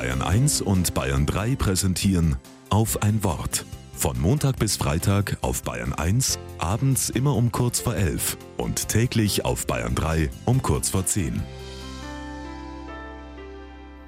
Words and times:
Bayern 0.00 0.22
1 0.22 0.62
und 0.62 0.94
Bayern 0.94 1.26
3 1.26 1.56
präsentieren 1.56 2.36
auf 2.70 3.02
ein 3.02 3.22
Wort. 3.22 3.66
Von 3.92 4.18
Montag 4.18 4.58
bis 4.58 4.78
Freitag 4.78 5.36
auf 5.42 5.62
Bayern 5.62 5.92
1, 5.92 6.38
abends 6.56 7.10
immer 7.10 7.36
um 7.36 7.52
kurz 7.52 7.80
vor 7.80 7.94
11 7.94 8.38
und 8.56 8.88
täglich 8.88 9.44
auf 9.44 9.66
Bayern 9.66 9.94
3 9.94 10.30
um 10.46 10.62
kurz 10.62 10.88
vor 10.88 11.04
10. 11.04 11.42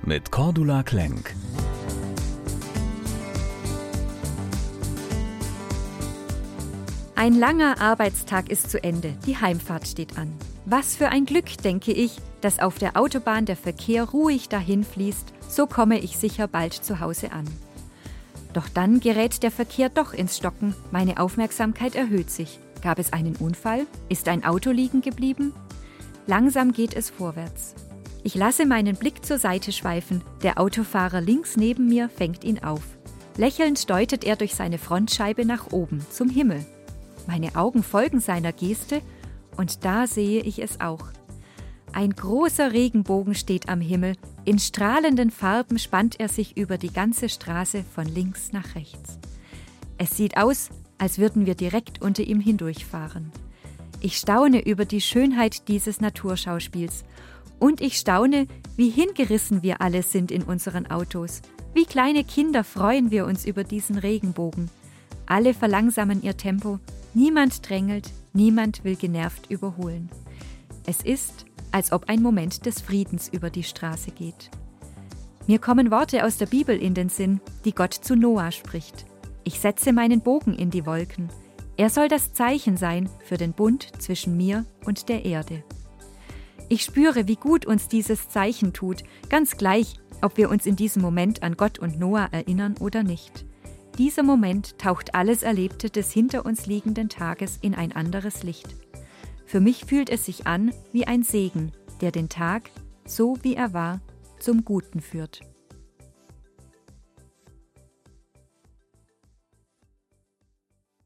Mit 0.02 0.30
Cordula 0.30 0.82
Klenk. 0.82 1.34
Ein 7.14 7.34
langer 7.34 7.82
Arbeitstag 7.82 8.48
ist 8.48 8.70
zu 8.70 8.82
Ende, 8.82 9.12
die 9.26 9.36
Heimfahrt 9.36 9.86
steht 9.86 10.16
an. 10.16 10.32
Was 10.64 10.94
für 10.94 11.08
ein 11.08 11.24
Glück, 11.26 11.58
denke 11.64 11.92
ich, 11.92 12.16
dass 12.40 12.60
auf 12.60 12.78
der 12.78 12.96
Autobahn 12.96 13.46
der 13.46 13.56
Verkehr 13.56 14.04
ruhig 14.04 14.48
dahin 14.48 14.84
fließt, 14.84 15.32
so 15.48 15.66
komme 15.66 15.98
ich 15.98 16.16
sicher 16.16 16.46
bald 16.46 16.72
zu 16.72 17.00
Hause 17.00 17.32
an. 17.32 17.44
Doch 18.52 18.68
dann 18.68 19.00
gerät 19.00 19.42
der 19.42 19.50
Verkehr 19.50 19.88
doch 19.88 20.12
ins 20.12 20.36
Stocken, 20.36 20.74
meine 20.90 21.18
Aufmerksamkeit 21.18 21.96
erhöht 21.96 22.30
sich. 22.30 22.60
Gab 22.80 22.98
es 22.98 23.12
einen 23.12 23.36
Unfall? 23.36 23.86
Ist 24.08 24.28
ein 24.28 24.44
Auto 24.44 24.70
liegen 24.70 25.02
geblieben? 25.02 25.52
Langsam 26.26 26.72
geht 26.72 26.94
es 26.94 27.10
vorwärts. 27.10 27.74
Ich 28.22 28.34
lasse 28.36 28.66
meinen 28.66 28.96
Blick 28.96 29.24
zur 29.24 29.38
Seite 29.38 29.72
schweifen, 29.72 30.22
der 30.44 30.60
Autofahrer 30.60 31.20
links 31.20 31.56
neben 31.56 31.88
mir 31.88 32.08
fängt 32.08 32.44
ihn 32.44 32.62
auf. 32.62 32.82
Lächelnd 33.36 33.90
deutet 33.90 34.24
er 34.24 34.36
durch 34.36 34.54
seine 34.54 34.78
Frontscheibe 34.78 35.44
nach 35.44 35.72
oben, 35.72 36.06
zum 36.10 36.28
Himmel. 36.28 36.64
Meine 37.26 37.56
Augen 37.56 37.82
folgen 37.82 38.20
seiner 38.20 38.52
Geste 38.52 39.00
und 39.56 39.84
da 39.84 40.06
sehe 40.06 40.42
ich 40.42 40.60
es 40.60 40.80
auch. 40.80 41.08
Ein 41.92 42.10
großer 42.10 42.72
Regenbogen 42.72 43.34
steht 43.34 43.68
am 43.68 43.80
Himmel, 43.80 44.16
in 44.44 44.58
strahlenden 44.58 45.30
Farben 45.30 45.78
spannt 45.78 46.18
er 46.18 46.28
sich 46.28 46.56
über 46.56 46.78
die 46.78 46.92
ganze 46.92 47.28
Straße 47.28 47.84
von 47.84 48.06
links 48.06 48.52
nach 48.52 48.74
rechts. 48.74 49.18
Es 49.98 50.16
sieht 50.16 50.36
aus, 50.36 50.70
als 50.96 51.18
würden 51.18 51.46
wir 51.46 51.54
direkt 51.54 52.00
unter 52.00 52.22
ihm 52.22 52.40
hindurchfahren. 52.40 53.30
Ich 54.00 54.16
staune 54.16 54.64
über 54.64 54.84
die 54.84 55.00
Schönheit 55.00 55.68
dieses 55.68 56.00
Naturschauspiels 56.00 57.04
und 57.58 57.80
ich 57.80 57.98
staune, 57.98 58.48
wie 58.76 58.88
hingerissen 58.88 59.62
wir 59.62 59.80
alle 59.80 60.02
sind 60.02 60.30
in 60.32 60.42
unseren 60.42 60.90
Autos. 60.90 61.42
Wie 61.74 61.84
kleine 61.84 62.24
Kinder 62.24 62.64
freuen 62.64 63.10
wir 63.10 63.26
uns 63.26 63.44
über 63.44 63.64
diesen 63.64 63.98
Regenbogen. 63.98 64.70
Alle 65.26 65.54
verlangsamen 65.54 66.22
ihr 66.22 66.36
Tempo, 66.36 66.80
niemand 67.14 67.68
drängelt, 67.68 68.10
niemand 68.32 68.84
will 68.84 68.96
genervt 68.96 69.50
überholen. 69.50 70.10
Es 70.86 71.02
ist, 71.02 71.46
als 71.70 71.92
ob 71.92 72.08
ein 72.08 72.22
Moment 72.22 72.66
des 72.66 72.80
Friedens 72.80 73.28
über 73.28 73.50
die 73.50 73.62
Straße 73.62 74.10
geht. 74.10 74.50
Mir 75.46 75.58
kommen 75.58 75.90
Worte 75.90 76.24
aus 76.24 76.36
der 76.36 76.46
Bibel 76.46 76.76
in 76.76 76.94
den 76.94 77.08
Sinn, 77.08 77.40
die 77.64 77.74
Gott 77.74 77.94
zu 77.94 78.14
Noah 78.14 78.52
spricht. 78.52 79.06
Ich 79.44 79.58
setze 79.58 79.92
meinen 79.92 80.20
Bogen 80.20 80.54
in 80.54 80.70
die 80.70 80.86
Wolken. 80.86 81.30
Er 81.76 81.90
soll 81.90 82.08
das 82.08 82.32
Zeichen 82.32 82.76
sein 82.76 83.08
für 83.24 83.36
den 83.36 83.52
Bund 83.52 83.90
zwischen 83.98 84.36
mir 84.36 84.64
und 84.84 85.08
der 85.08 85.24
Erde. 85.24 85.64
Ich 86.68 86.82
spüre, 86.82 87.26
wie 87.26 87.36
gut 87.36 87.66
uns 87.66 87.88
dieses 87.88 88.28
Zeichen 88.28 88.72
tut, 88.72 89.02
ganz 89.28 89.56
gleich, 89.56 89.96
ob 90.22 90.36
wir 90.36 90.48
uns 90.48 90.64
in 90.64 90.76
diesem 90.76 91.02
Moment 91.02 91.42
an 91.42 91.56
Gott 91.56 91.78
und 91.78 91.98
Noah 91.98 92.28
erinnern 92.30 92.76
oder 92.78 93.02
nicht. 93.02 93.44
Dieser 93.98 94.22
Moment 94.22 94.78
taucht 94.78 95.14
alles 95.14 95.42
Erlebte 95.42 95.90
des 95.90 96.12
hinter 96.12 96.46
uns 96.46 96.66
liegenden 96.66 97.10
Tages 97.10 97.58
in 97.60 97.74
ein 97.74 97.92
anderes 97.92 98.42
Licht. 98.42 98.74
Für 99.44 99.60
mich 99.60 99.84
fühlt 99.84 100.08
es 100.08 100.24
sich 100.24 100.46
an 100.46 100.72
wie 100.92 101.06
ein 101.06 101.22
Segen, 101.22 101.72
der 102.00 102.10
den 102.10 102.30
Tag, 102.30 102.70
so 103.04 103.36
wie 103.42 103.54
er 103.54 103.74
war, 103.74 104.00
zum 104.38 104.64
Guten 104.64 105.00
führt. 105.00 105.40